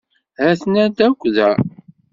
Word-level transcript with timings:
Ha-ten-ad 0.39 0.97
akk 1.07 1.19
da. 1.35 1.51